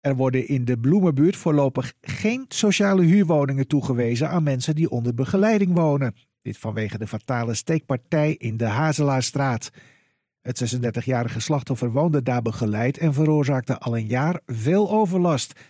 Er 0.00 0.16
worden 0.16 0.48
in 0.48 0.64
de 0.64 0.78
Bloemenbuurt 0.78 1.36
voorlopig 1.36 1.92
geen 2.00 2.44
sociale 2.48 3.02
huurwoningen 3.02 3.66
toegewezen 3.66 4.28
aan 4.28 4.42
mensen 4.42 4.74
die 4.74 4.90
onder 4.90 5.14
begeleiding 5.14 5.74
wonen. 5.74 6.14
Dit 6.42 6.58
vanwege 6.58 6.98
de 6.98 7.06
fatale 7.06 7.54
steekpartij 7.54 8.34
in 8.34 8.56
de 8.56 8.64
Hazelaarstraat. 8.64 9.70
Het 10.40 10.76
36-jarige 10.76 11.40
slachtoffer 11.40 11.90
woonde 11.92 12.22
daar 12.22 12.42
begeleid 12.42 12.98
en 12.98 13.14
veroorzaakte 13.14 13.78
al 13.78 13.96
een 13.96 14.06
jaar 14.06 14.40
veel 14.46 14.90
overlast. 14.90 15.60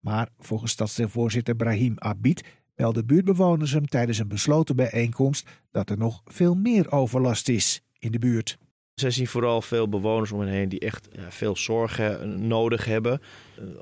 Maar 0.00 0.28
volgens 0.38 0.72
stadsdeelvoorzitter 0.72 1.54
Brahim 1.54 1.94
Abid 1.98 2.44
melden 2.76 3.06
buurtbewoners 3.06 3.72
hem 3.72 3.86
tijdens 3.86 4.18
een 4.18 4.28
besloten 4.28 4.76
bijeenkomst 4.76 5.48
dat 5.70 5.90
er 5.90 5.98
nog 5.98 6.22
veel 6.24 6.54
meer 6.54 6.92
overlast 6.92 7.48
is 7.48 7.82
in 7.98 8.12
de 8.12 8.18
buurt. 8.18 8.58
Zij 9.00 9.10
zien 9.10 9.26
vooral 9.26 9.62
veel 9.62 9.88
bewoners 9.88 10.32
om 10.32 10.40
hen 10.40 10.48
heen 10.48 10.68
die 10.68 10.80
echt 10.80 11.08
veel 11.28 11.56
zorgen 11.56 12.46
nodig 12.46 12.84
hebben. 12.84 13.20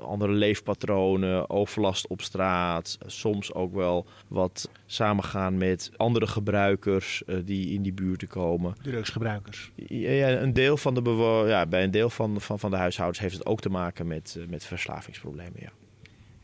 Andere 0.01 0.31
leefpatronen, 0.31 1.49
overlast 1.49 2.07
op 2.07 2.21
straat. 2.21 2.97
Soms 3.05 3.53
ook 3.53 3.73
wel 3.73 4.05
wat 4.27 4.69
samengaan 4.85 5.57
met 5.57 5.91
andere 5.97 6.27
gebruikers 6.27 7.23
uh, 7.27 7.35
die 7.45 7.73
in 7.73 7.81
die 7.81 7.93
buurten 7.93 8.27
komen. 8.27 8.75
Drugsgebruikers? 8.81 9.71
Ja, 9.87 10.29
een 10.29 10.53
deel 10.53 10.77
van 10.77 10.93
de 10.93 11.01
bewo 11.01 11.47
ja, 11.47 11.65
bij 11.65 11.83
een 11.83 11.91
deel 11.91 12.09
van, 12.09 12.41
van, 12.41 12.59
van 12.59 12.71
de 12.71 12.77
huishoudens 12.77 13.19
heeft 13.19 13.37
het 13.37 13.45
ook 13.45 13.61
te 13.61 13.69
maken 13.69 14.07
met, 14.07 14.35
uh, 14.37 14.47
met 14.47 14.65
verslavingsproblemen. 14.65 15.59
Ja. 15.59 15.69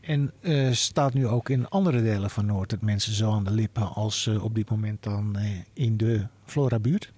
En 0.00 0.32
uh, 0.40 0.72
staat 0.72 1.14
nu 1.14 1.26
ook 1.26 1.48
in 1.48 1.68
andere 1.68 2.02
delen 2.02 2.30
van 2.30 2.46
Noord 2.46 2.70
het 2.70 2.82
mensen 2.82 3.12
zo 3.12 3.30
aan 3.30 3.44
de 3.44 3.50
lippen 3.50 3.94
als 3.94 4.26
uh, 4.26 4.44
op 4.44 4.54
dit 4.54 4.70
moment 4.70 5.02
dan 5.02 5.36
uh, 5.38 5.50
in 5.72 5.96
de 5.96 6.26
Flora-buurt? 6.44 7.12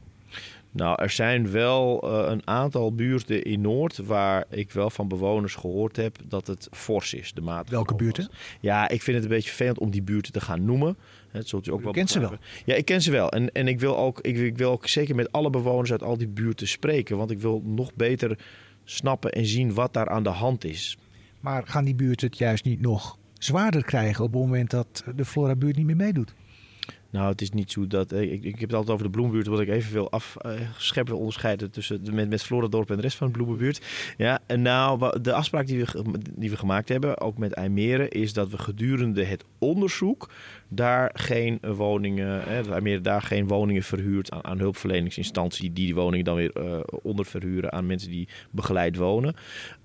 Nou, 0.78 1.02
er 1.02 1.10
zijn 1.10 1.50
wel 1.50 2.05
uh, 2.05 2.30
een 2.30 2.42
aantal 2.45 2.95
buurten 2.95 3.42
in 3.42 3.60
Noord 3.60 3.96
waar 3.96 4.45
ik 4.50 4.73
wel 4.73 4.91
van 4.91 5.09
bewoners 5.09 5.55
gehoord 5.55 5.96
heb 5.96 6.16
dat 6.24 6.46
het 6.46 6.69
fors 6.70 7.14
is. 7.14 7.32
De 7.32 7.41
maat 7.41 7.69
Welke 7.69 7.95
buurten? 7.95 8.30
Ja, 8.60 8.88
ik 8.88 9.02
vind 9.02 9.16
het 9.16 9.24
een 9.24 9.33
beetje 9.33 9.48
vervelend 9.48 9.78
om 9.78 9.91
die 9.91 10.03
buurten 10.03 10.33
te 10.33 10.41
gaan 10.41 10.64
noemen. 10.64 10.97
Het 11.30 11.48
zult 11.48 11.66
u 11.66 11.70
ook 11.70 11.80
u 11.80 11.83
wel 11.83 11.92
kent 11.92 12.11
ze 12.11 12.20
wel? 12.20 12.33
Ja, 12.64 12.75
ik 12.75 12.84
ken 12.84 13.03
ze 13.03 13.11
wel. 13.11 13.30
En, 13.30 13.53
en 13.53 13.69
ik, 13.69 13.80
wil 13.80 13.98
ook, 13.98 14.20
ik, 14.20 14.36
ik 14.36 14.58
wil 14.58 14.70
ook 14.70 14.86
zeker 14.86 15.14
met 15.14 15.33
alle 15.33 15.50
bewoners 15.50 15.91
uit 15.91 16.03
al 16.03 16.19
die 16.19 16.28
buurten 16.28 16.69
spreken. 16.69 17.16
Want 17.16 17.31
ik 17.31 17.41
wil 17.41 17.62
nog 17.64 17.94
beter 17.94 18.38
snappen 18.84 19.33
en 19.33 19.47
zien 19.47 19.75
wat 19.75 19.92
daar 19.92 20.08
aan 20.08 20.22
de 20.22 20.28
hand 20.28 20.64
is. 20.64 20.98
Maar 21.41 21.66
gaan 21.66 21.84
die 21.84 21.94
buurten 21.94 22.28
het 22.28 22.38
juist 22.38 22.64
niet 22.64 22.81
nog 22.81 23.19
zwaarder 23.38 23.84
krijgen 23.84 24.25
op 24.25 24.33
het 24.33 24.41
moment 24.41 24.70
dat 24.70 25.05
de 25.16 25.25
Flora-buurt 25.25 25.77
niet 25.77 25.86
meer 25.86 25.97
meedoet? 25.97 26.34
Nou, 27.11 27.31
het 27.31 27.41
is 27.41 27.51
niet 27.51 27.73
zo 27.73 27.87
dat. 27.87 28.12
Ik, 28.12 28.45
ik 28.45 28.61
heb 28.61 28.69
het 28.69 28.73
altijd 28.73 28.91
over 28.91 29.05
de 29.05 29.11
bloembuurt, 29.11 29.47
wat 29.47 29.61
ik 29.61 29.69
evenveel 29.69 30.11
afscheppen 30.11 31.15
uh, 31.15 31.19
onderscheiden 31.19 31.70
tussen 31.70 32.05
de, 32.05 32.12
met, 32.12 32.28
met 32.28 32.50
en 32.50 32.97
de 32.97 33.00
rest 33.00 33.17
van 33.17 33.27
de 33.27 33.33
bloemenbuurt. 33.33 33.87
Ja, 34.17 34.39
en 34.47 34.62
nou, 34.62 35.20
de 35.20 35.33
afspraak 35.33 35.67
die 35.67 35.84
we, 35.84 36.05
die 36.34 36.50
we 36.50 36.56
gemaakt 36.56 36.89
hebben, 36.89 37.20
ook 37.20 37.39
met 37.39 37.53
IJmeren, 37.53 38.11
is 38.11 38.33
dat 38.33 38.50
we 38.50 38.59
gedurende 38.59 39.25
het 39.25 39.45
onderzoek 39.59 40.31
daar 40.69 41.11
geen 41.15 41.59
woningen, 41.77 42.42
hè, 42.42 42.62
dat 42.62 42.73
IJmeren 42.73 43.03
daar 43.03 43.22
geen 43.22 43.47
woningen 43.47 43.83
verhuurt 43.83 44.31
aan, 44.31 44.45
aan 44.45 44.59
hulpverleningsinstanties 44.59 45.61
die 45.61 45.72
die 45.72 45.95
woningen 45.95 46.25
dan 46.25 46.37
weer 46.37 46.53
uh, 46.56 46.81
onderverhuren 47.03 47.72
aan 47.72 47.87
mensen 47.87 48.11
die 48.11 48.28
begeleid 48.50 48.97
wonen. 48.97 49.34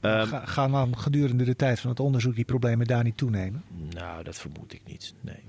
Um, 0.01 0.25
Ga, 0.25 0.45
gaan 0.45 0.71
dan 0.71 0.97
gedurende 0.97 1.43
de 1.43 1.55
tijd 1.55 1.79
van 1.79 1.89
het 1.89 1.99
onderzoek 1.99 2.35
die 2.35 2.45
problemen 2.45 2.87
daar 2.87 3.03
niet 3.03 3.17
toenemen? 3.17 3.63
Nou, 3.93 4.23
dat 4.23 4.39
vermoed 4.39 4.73
ik 4.73 4.81
niet. 4.85 5.13
Nee. 5.21 5.43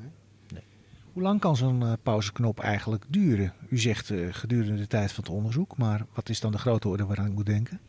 Hoe 1.15 1.23
lang 1.23 1.41
kan 1.41 1.57
zo'n 1.57 1.83
uh, 1.83 1.93
pauzeknop 2.03 2.61
eigenlijk 2.61 3.05
duren? 3.09 3.53
U 3.69 3.79
zegt 3.79 4.11
uh, 4.11 4.29
gedurende 4.31 4.77
de 4.77 4.87
tijd 4.87 5.13
van 5.13 5.25
het 5.25 5.33
onderzoek, 5.33 5.77
maar 5.77 6.07
wat 6.15 6.29
is 6.29 6.41
dan 6.41 6.53
de 6.53 6.59
grote 6.59 6.89
orde 6.89 7.05
waaraan 7.05 7.27
ik 7.27 7.33
moet 7.33 7.47
denken? 7.47 7.81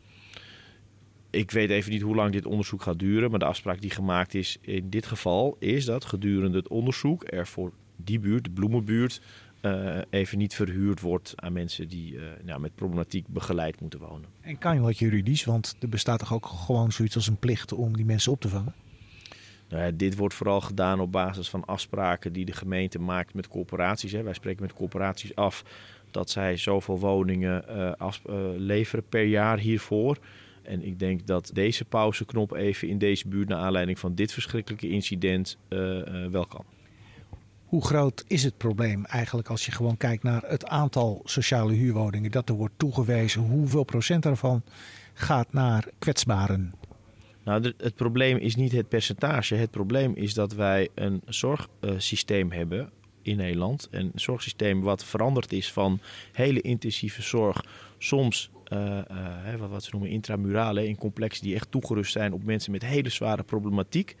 Ik 1.30 1.50
weet 1.50 1.70
even 1.70 1.90
niet 1.90 2.02
hoe 2.02 2.14
lang 2.14 2.32
dit 2.32 2.46
onderzoek 2.46 2.82
gaat 2.82 2.98
duren, 2.98 3.30
maar 3.30 3.38
de 3.38 3.44
afspraak 3.44 3.80
die 3.80 3.90
gemaakt 3.90 4.34
is 4.34 4.58
in 4.60 4.90
dit 4.90 5.06
geval 5.06 5.56
is 5.58 5.84
dat 5.84 6.04
gedurende 6.04 6.56
het 6.56 6.68
onderzoek 6.68 7.32
er 7.32 7.46
voor 7.46 7.72
die 7.96 8.18
buurt, 8.18 8.44
de 8.44 8.50
bloemenbuurt, 8.50 9.20
uh, 9.62 9.98
even 10.10 10.38
niet 10.38 10.54
verhuurd 10.54 11.00
wordt 11.00 11.32
aan 11.36 11.52
mensen 11.52 11.88
die 11.88 12.18
nou, 12.44 12.60
met 12.60 12.74
problematiek 12.74 13.26
begeleid 13.28 13.80
moeten 13.80 14.00
wonen. 14.00 14.28
En 14.40 14.58
kan 14.58 14.74
je 14.74 14.80
wat 14.80 14.98
juridisch, 14.98 15.44
want 15.44 15.76
er 15.80 15.88
bestaat 15.88 16.18
toch 16.18 16.32
ook 16.32 16.46
gewoon 16.46 16.92
zoiets 16.92 17.14
als 17.14 17.26
een 17.26 17.38
plicht 17.38 17.72
om 17.72 17.96
die 17.96 18.04
mensen 18.04 18.32
op 18.32 18.40
te 18.40 18.48
vangen? 18.48 18.74
Nou 19.68 19.82
ja, 19.84 19.90
dit 19.94 20.16
wordt 20.16 20.34
vooral 20.34 20.60
gedaan 20.60 21.00
op 21.00 21.12
basis 21.12 21.48
van 21.48 21.64
afspraken 21.64 22.32
die 22.32 22.44
de 22.44 22.52
gemeente 22.52 22.98
maakt 22.98 23.34
met 23.34 23.48
corporaties. 23.48 24.12
Hè. 24.12 24.22
Wij 24.22 24.34
spreken 24.34 24.62
met 24.62 24.72
corporaties 24.72 25.34
af 25.34 25.64
dat 26.10 26.30
zij 26.30 26.56
zoveel 26.56 26.98
woningen 26.98 27.64
uh, 27.68 27.92
af, 27.98 28.22
uh, 28.30 28.34
leveren 28.56 29.04
per 29.08 29.24
jaar 29.24 29.58
hiervoor. 29.58 30.18
En 30.62 30.86
ik 30.86 30.98
denk 30.98 31.26
dat 31.26 31.50
deze 31.54 31.84
pauzeknop 31.84 32.52
even 32.52 32.88
in 32.88 32.98
deze 32.98 33.28
buurt, 33.28 33.48
naar 33.48 33.58
aanleiding 33.58 33.98
van 33.98 34.14
dit 34.14 34.32
verschrikkelijke 34.32 34.88
incident, 34.88 35.58
uh, 35.68 35.78
wel 36.30 36.46
kan. 36.46 36.64
Hoe 37.66 37.84
groot 37.84 38.24
is 38.26 38.42
het 38.42 38.56
probleem 38.56 39.04
eigenlijk 39.04 39.48
als 39.48 39.66
je 39.66 39.72
gewoon 39.72 39.96
kijkt 39.96 40.22
naar 40.22 40.42
het 40.46 40.66
aantal 40.66 41.20
sociale 41.24 41.72
huurwoningen 41.72 42.30
dat 42.30 42.48
er 42.48 42.54
wordt 42.54 42.74
toegewezen? 42.76 43.40
Hoeveel 43.42 43.84
procent 43.84 44.22
daarvan 44.22 44.62
gaat 45.12 45.52
naar 45.52 45.88
kwetsbaren? 45.98 46.74
Nou, 47.46 47.72
het 47.76 47.94
probleem 47.94 48.36
is 48.36 48.56
niet 48.56 48.72
het 48.72 48.88
percentage. 48.88 49.54
Het 49.54 49.70
probleem 49.70 50.14
is 50.14 50.34
dat 50.34 50.52
wij 50.52 50.88
een 50.94 51.22
zorgsysteem 51.26 52.52
hebben 52.52 52.90
in 53.22 53.36
Nederland. 53.36 53.88
Een 53.90 54.12
zorgsysteem 54.14 54.80
wat 54.80 55.04
veranderd 55.04 55.52
is 55.52 55.72
van 55.72 56.00
hele 56.32 56.60
intensieve 56.60 57.22
zorg. 57.22 57.64
Soms 57.98 58.50
uh, 58.72 58.98
uh, 59.54 59.68
wat, 59.70 59.84
ze 59.84 59.90
noemen 59.92 60.10
intramurale, 60.10 60.88
in 60.88 60.96
complexen 60.96 61.44
die 61.44 61.54
echt 61.54 61.70
toegerust 61.70 62.12
zijn 62.12 62.32
op 62.32 62.44
mensen 62.44 62.72
met 62.72 62.84
hele 62.84 63.08
zware 63.08 63.42
problematiek. 63.42 64.16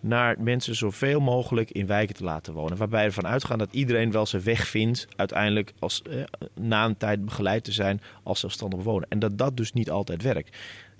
Naar 0.00 0.40
mensen 0.40 0.74
zoveel 0.74 1.20
mogelijk 1.20 1.70
in 1.70 1.86
wijken 1.86 2.14
te 2.14 2.24
laten 2.24 2.52
wonen. 2.52 2.78
Waarbij 2.78 3.04
ervan 3.04 3.26
uitgaan 3.26 3.58
dat 3.58 3.72
iedereen 3.72 4.12
wel 4.12 4.26
zijn 4.26 4.42
weg 4.42 4.66
vindt. 4.66 5.06
uiteindelijk 5.16 5.72
als, 5.78 6.02
eh, 6.02 6.22
na 6.54 6.84
een 6.84 6.96
tijd 6.96 7.24
begeleid 7.24 7.64
te 7.64 7.72
zijn 7.72 8.00
als 8.22 8.40
zelfstandig 8.40 8.78
bewoner. 8.78 9.08
En 9.08 9.18
dat 9.18 9.38
dat 9.38 9.56
dus 9.56 9.72
niet 9.72 9.90
altijd 9.90 10.22
werkt 10.22 10.56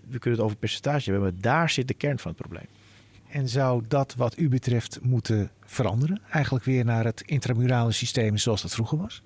we 0.09 0.19
kunnen 0.19 0.39
het 0.39 0.49
over 0.49 0.57
percentage 0.57 1.11
hebben, 1.11 1.31
maar 1.31 1.41
daar 1.41 1.71
zit 1.71 1.89
de 1.89 1.95
kern 1.95 2.19
van 2.19 2.31
het 2.31 2.41
probleem. 2.41 2.67
En 3.29 3.49
zou 3.49 3.83
dat 3.89 4.15
wat 4.15 4.39
u 4.39 4.49
betreft 4.49 4.99
moeten 5.03 5.51
veranderen? 5.65 6.21
Eigenlijk 6.31 6.65
weer 6.65 6.85
naar 6.85 7.05
het 7.05 7.23
intramurale 7.27 7.93
systeem 7.93 8.37
zoals 8.37 8.63
dat 8.63 8.75
vroeger 8.75 8.99
was? 8.99 9.23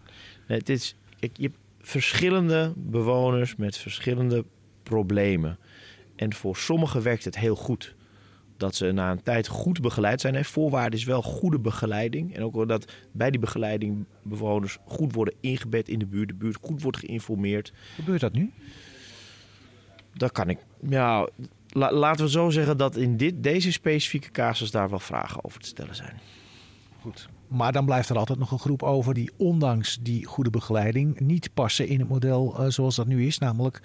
Nee, 0.49 0.59
het 0.59 0.69
is, 0.69 0.97
je 1.19 1.29
hebt 1.43 1.59
verschillende 1.81 2.73
bewoners 2.77 3.57
met 3.57 3.77
verschillende 3.77 4.45
problemen. 4.83 5.59
En 6.17 6.35
voor 6.35 6.57
sommigen 6.57 7.03
werkt 7.03 7.25
het 7.25 7.39
heel 7.39 7.57
goed. 7.57 7.95
Dat 8.57 8.75
ze 8.75 8.93
na 8.93 9.11
een 9.11 9.23
tijd 9.23 9.49
goed 9.49 9.81
begeleid 9.81 10.21
zijn. 10.21 10.35
En 10.35 10.45
voorwaarde 10.45 10.97
is 10.97 11.05
wel 11.05 11.23
goede 11.23 11.59
begeleiding. 11.59 12.35
En 12.35 12.43
ook 12.43 12.69
dat 12.69 12.93
bij 13.13 13.31
die 13.31 13.41
begeleiding 13.41 14.05
bewoners 14.23 14.79
goed 14.85 15.15
worden 15.15 15.35
ingebed 15.41 15.89
in 15.89 15.99
de 15.99 16.07
buurt. 16.07 16.29
De 16.29 16.35
buurt 16.35 16.59
goed 16.61 16.83
wordt 16.83 16.99
geïnformeerd. 16.99 17.73
Gebeurt 17.95 18.21
dat 18.21 18.33
nu? 18.33 18.53
Dat 20.23 20.33
kan 20.33 20.49
ik. 20.49 20.59
Ja, 20.89 21.29
la, 21.69 21.93
laten 21.93 22.25
we 22.25 22.31
zo 22.31 22.51
zeggen 22.51 22.77
dat 22.77 22.97
in 22.97 23.17
dit, 23.17 23.43
deze 23.43 23.73
specifieke 23.73 24.31
casus 24.31 24.71
daar 24.71 24.91
wel 24.91 24.99
vragen 24.99 25.45
over 25.45 25.61
te 25.61 25.67
stellen 25.67 25.95
zijn. 25.95 26.21
Goed. 27.01 27.29
Maar 27.49 27.73
dan 27.73 27.85
blijft 27.85 28.09
er 28.09 28.19
altijd 28.19 28.39
nog 28.39 28.51
een 28.51 28.59
groep 28.59 28.83
over 28.83 29.15
die 29.15 29.31
ondanks 29.37 29.99
die 30.01 30.25
goede 30.25 30.51
begeleiding 30.51 31.21
niet 31.21 31.55
passen 31.55 31.89
in 31.89 31.99
het 31.99 32.09
model 32.09 32.57
uh, 32.59 32.67
zoals 32.69 32.97
dat 32.97 33.07
nu 33.07 33.27
is, 33.27 33.39
namelijk 33.39 33.81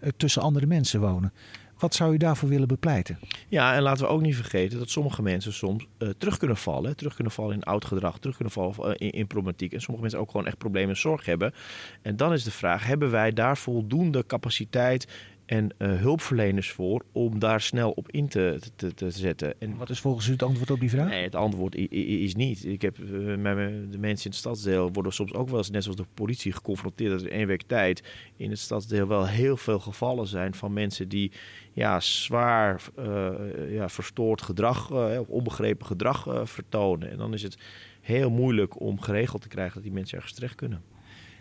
uh, 0.00 0.08
tussen 0.16 0.42
andere 0.42 0.66
mensen 0.66 1.00
wonen. 1.00 1.32
Wat 1.78 1.94
zou 1.94 2.14
u 2.14 2.16
daarvoor 2.16 2.48
willen 2.48 2.68
bepleiten? 2.68 3.18
Ja, 3.48 3.74
en 3.74 3.82
laten 3.82 4.04
we 4.04 4.10
ook 4.10 4.20
niet 4.20 4.36
vergeten 4.36 4.78
dat 4.78 4.90
sommige 4.90 5.22
mensen 5.22 5.52
soms 5.52 5.86
uh, 5.98 6.08
terug 6.18 6.36
kunnen 6.38 6.56
vallen. 6.56 6.96
Terug 6.96 7.14
kunnen 7.14 7.32
vallen 7.32 7.54
in 7.54 7.62
oud 7.62 7.84
gedrag, 7.84 8.18
terug 8.18 8.36
kunnen 8.36 8.54
vallen 8.54 8.96
in, 8.96 9.10
in, 9.10 9.26
problematiek. 9.26 9.72
En 9.72 9.80
sommige 9.80 10.02
mensen 10.02 10.20
ook 10.20 10.30
gewoon 10.30 10.46
echt 10.46 10.58
problemen 10.58 10.90
en 10.90 10.96
zorg 10.96 11.24
hebben. 11.24 11.54
En 12.02 12.16
dan 12.16 12.32
is 12.32 12.44
de 12.44 12.50
vraag, 12.50 12.86
hebben 12.86 13.10
wij 13.10 13.32
daar 13.32 13.56
voldoende 13.56 14.26
capaciteit 14.26 15.06
en 15.46 15.70
uh, 15.78 16.00
hulpverleners 16.00 16.70
voor 16.70 17.04
om 17.12 17.38
daar 17.38 17.60
snel 17.60 17.90
op 17.90 18.10
in 18.10 18.28
te, 18.28 18.60
te, 18.76 18.94
te 18.94 19.10
zetten. 19.10 19.60
En 19.60 19.76
wat 19.76 19.90
is 19.90 20.00
volgens 20.00 20.28
u 20.28 20.32
het 20.32 20.42
antwoord 20.42 20.70
op 20.70 20.80
die 20.80 20.90
vraag? 20.90 21.08
Nee, 21.08 21.22
het 21.22 21.34
antwoord 21.34 21.74
is 21.92 22.34
niet. 22.34 22.64
Ik 22.64 22.82
heb 22.82 22.98
uh, 22.98 23.36
met 23.36 23.56
de 23.92 23.98
mensen 23.98 24.24
in 24.24 24.30
het 24.30 24.34
stadsdeel 24.34 24.92
worden 24.92 25.12
soms 25.12 25.32
ook 25.34 25.48
wel 25.48 25.58
eens, 25.58 25.70
net 25.70 25.82
zoals 25.82 25.98
de 25.98 26.06
politie, 26.14 26.52
geconfronteerd 26.52 27.10
dat 27.10 27.20
er 27.20 27.30
één 27.30 27.46
week 27.46 27.62
tijd 27.62 28.02
in 28.36 28.50
het 28.50 28.58
stadsdeel 28.58 29.06
wel 29.06 29.26
heel 29.26 29.56
veel 29.56 29.78
gevallen 29.78 30.26
zijn 30.26 30.54
van 30.54 30.72
mensen 30.72 31.08
die 31.08 31.32
ja, 31.72 32.00
zwaar 32.00 32.82
uh, 32.98 33.32
ja, 33.68 33.88
verstoord 33.88 34.42
gedrag 34.42 34.90
of 34.90 35.28
onbegrepen 35.28 35.86
gedrag 35.86 36.28
vertonen. 36.44 37.10
En 37.10 37.16
dan 37.16 37.34
is 37.34 37.42
het 37.42 37.58
heel 38.00 38.30
moeilijk 38.30 38.80
om 38.80 39.00
geregeld 39.00 39.42
te 39.42 39.48
krijgen 39.48 39.74
dat 39.74 39.82
die 39.82 39.92
mensen 39.92 40.16
ergens 40.16 40.34
terecht 40.34 40.54
kunnen. 40.54 40.82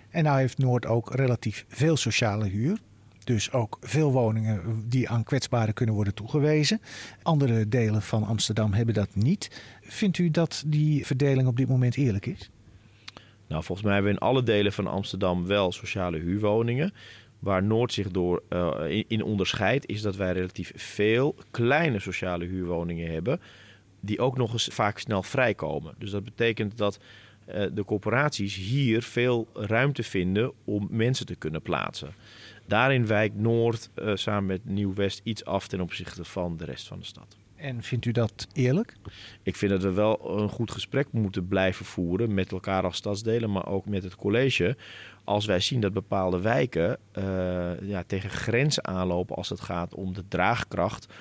En 0.09 0.23
nou 0.23 0.39
heeft 0.39 0.57
Noord 0.57 0.85
ook 0.85 1.15
relatief 1.15 1.65
veel 1.67 1.97
sociale 1.97 2.47
huur. 2.47 2.77
Dus 3.25 3.51
ook 3.51 3.77
veel 3.81 4.11
woningen 4.11 4.83
die 4.89 5.09
aan 5.09 5.23
kwetsbaren 5.23 5.73
kunnen 5.73 5.95
worden 5.95 6.13
toegewezen. 6.13 6.81
Andere 7.21 7.67
delen 7.67 8.01
van 8.01 8.23
Amsterdam 8.23 8.73
hebben 8.73 8.93
dat 8.93 9.15
niet. 9.15 9.61
Vindt 9.81 10.17
u 10.17 10.31
dat 10.31 10.63
die 10.67 11.05
verdeling 11.05 11.47
op 11.47 11.57
dit 11.57 11.67
moment 11.67 11.95
eerlijk 11.97 12.25
is? 12.25 12.49
Nou, 13.47 13.63
volgens 13.63 13.87
mij 13.87 13.93
hebben 13.93 14.13
we 14.13 14.19
in 14.19 14.27
alle 14.27 14.43
delen 14.43 14.73
van 14.73 14.87
Amsterdam 14.87 15.45
wel 15.45 15.71
sociale 15.71 16.17
huurwoningen. 16.17 16.93
Waar 17.39 17.63
Noord 17.63 17.93
zich 17.93 18.11
door 18.11 18.43
uh, 18.49 18.77
in, 18.87 19.05
in, 19.07 19.23
onderscheidt, 19.23 19.87
is 19.87 20.01
dat 20.01 20.15
wij 20.15 20.31
relatief 20.31 20.71
veel 20.75 21.35
kleine 21.51 21.99
sociale 21.99 22.45
huurwoningen 22.45 23.11
hebben. 23.11 23.41
Die 23.99 24.19
ook 24.19 24.37
nog 24.37 24.53
eens 24.53 24.67
vaak 24.71 24.99
snel 24.99 25.23
vrijkomen. 25.23 25.95
Dus 25.97 26.11
dat 26.11 26.23
betekent 26.23 26.77
dat 26.77 26.99
uh, 27.47 27.65
de 27.73 27.83
corporaties 27.83 28.55
hier 28.55 29.01
veel 29.01 29.47
ruimte 29.53 30.03
vinden 30.03 30.51
om 30.63 30.87
mensen 30.91 31.25
te 31.25 31.35
kunnen 31.35 31.61
plaatsen. 31.61 32.13
Daarin 32.67 33.07
wijkt 33.07 33.35
Noord 33.35 33.89
uh, 33.95 34.15
samen 34.15 34.45
met 34.45 34.65
Nieuw-West 34.65 35.21
iets 35.23 35.45
af 35.45 35.67
ten 35.67 35.81
opzichte 35.81 36.23
van 36.23 36.57
de 36.57 36.65
rest 36.65 36.87
van 36.87 36.99
de 36.99 37.05
stad. 37.05 37.37
En 37.55 37.83
vindt 37.83 38.05
u 38.05 38.11
dat 38.11 38.47
eerlijk? 38.53 38.95
Ik 39.43 39.55
vind 39.55 39.71
dat 39.71 39.81
we 39.81 39.91
wel 39.91 40.39
een 40.39 40.49
goed 40.49 40.71
gesprek 40.71 41.07
moeten 41.11 41.47
blijven 41.47 41.85
voeren 41.85 42.33
met 42.33 42.51
elkaar 42.51 42.83
als 42.83 42.95
stadsdelen, 42.95 43.51
maar 43.51 43.67
ook 43.67 43.85
met 43.85 44.03
het 44.03 44.15
college. 44.15 44.77
Als 45.23 45.45
wij 45.45 45.59
zien 45.59 45.79
dat 45.79 45.93
bepaalde 45.93 46.41
wijken 46.41 46.97
uh, 47.17 47.81
ja, 47.81 48.03
tegen 48.07 48.29
grenzen 48.29 48.85
aanlopen 48.85 49.35
als 49.35 49.49
het 49.49 49.61
gaat 49.61 49.93
om 49.93 50.13
de 50.13 50.23
draagkracht. 50.27 51.13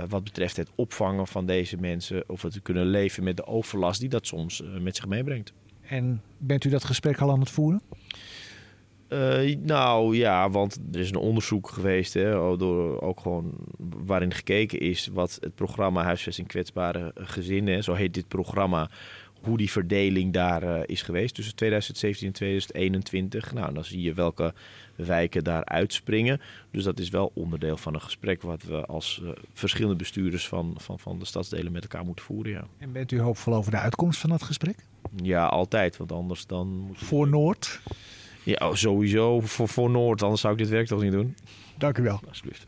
Uh, 0.00 0.06
wat 0.08 0.24
betreft 0.24 0.56
het 0.56 0.70
opvangen 0.74 1.26
van 1.26 1.46
deze 1.46 1.76
mensen. 1.76 2.24
Of 2.26 2.42
het 2.42 2.62
kunnen 2.62 2.86
leven 2.86 3.24
met 3.24 3.36
de 3.36 3.46
overlast 3.46 4.00
die 4.00 4.08
dat 4.08 4.26
soms 4.26 4.62
met 4.80 4.96
zich 4.96 5.06
meebrengt. 5.06 5.52
En 5.80 6.22
bent 6.38 6.64
u 6.64 6.70
dat 6.70 6.84
gesprek 6.84 7.20
al 7.20 7.30
aan 7.30 7.40
het 7.40 7.50
voeren? 7.50 7.82
Uh, 9.08 9.56
nou 9.56 10.16
ja, 10.16 10.50
want 10.50 10.78
er 10.92 11.00
is 11.00 11.10
een 11.10 11.16
onderzoek 11.16 11.68
geweest, 11.68 12.14
hè, 12.14 12.56
door, 12.56 13.00
ook 13.00 13.20
gewoon 13.20 13.54
waarin 14.06 14.34
gekeken 14.34 14.80
is 14.80 15.10
wat 15.12 15.38
het 15.40 15.54
programma 15.54 16.02
Huisvesting 16.02 16.48
Kwetsbare 16.48 17.12
Gezinnen, 17.14 17.84
zo 17.84 17.94
heet 17.94 18.14
dit 18.14 18.28
programma, 18.28 18.90
hoe 19.46 19.56
die 19.56 19.70
verdeling 19.70 20.32
daar 20.32 20.62
uh, 20.62 20.80
is 20.86 21.02
geweest 21.02 21.34
tussen 21.34 21.54
2017 21.54 22.26
en 22.26 22.32
2021. 22.32 23.52
Nou, 23.52 23.74
dan 23.74 23.84
zie 23.84 24.02
je 24.02 24.14
welke 24.14 24.54
wijken 24.94 25.44
daar 25.44 25.64
uitspringen. 25.64 26.40
Dus 26.70 26.84
dat 26.84 26.98
is 26.98 27.08
wel 27.08 27.30
onderdeel 27.34 27.76
van 27.76 27.94
een 27.94 28.02
gesprek 28.02 28.42
wat 28.42 28.62
we 28.62 28.86
als 28.86 29.20
uh, 29.22 29.30
verschillende 29.52 29.96
bestuurders 29.96 30.48
van, 30.48 30.74
van, 30.76 30.98
van 30.98 31.18
de 31.18 31.24
stadsdelen 31.24 31.72
met 31.72 31.82
elkaar 31.82 32.04
moeten 32.04 32.24
voeren. 32.24 32.52
Ja. 32.52 32.66
En 32.78 32.92
bent 32.92 33.12
u 33.12 33.20
hoopvol 33.20 33.54
over 33.54 33.70
de 33.70 33.78
uitkomst 33.78 34.20
van 34.20 34.30
dat 34.30 34.42
gesprek? 34.42 34.76
Ja, 35.22 35.46
altijd, 35.46 35.96
want 35.96 36.12
anders 36.12 36.46
dan... 36.46 36.68
Moet 36.68 36.98
Voor 36.98 37.28
Noord? 37.28 37.80
Ja, 38.46 38.74
sowieso 38.74 39.40
voor, 39.40 39.68
voor 39.68 39.90
Noord, 39.90 40.22
anders 40.22 40.40
zou 40.40 40.52
ik 40.52 40.58
dit 40.58 40.68
werk 40.68 40.86
toch 40.86 41.02
niet 41.02 41.12
doen. 41.12 41.36
Dank 41.78 41.98
u 41.98 42.02
wel. 42.02 42.20
Alsjeblieft. 42.28 42.66